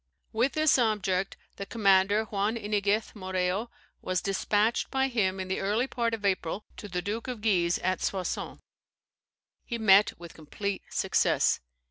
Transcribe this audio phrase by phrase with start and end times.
[0.33, 3.69] "With this object, the commander, Juan Iniguez Moreo,
[4.01, 7.77] was despatched by him in the early part of April to the Duke of Guise
[7.83, 8.61] at Soissons.
[9.63, 11.59] He met with complete success.